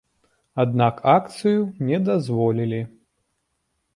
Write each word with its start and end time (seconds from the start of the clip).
Аднак 0.63 1.01
акцыю 1.17 1.59
не 1.89 1.99
дазволілі. 2.07 2.81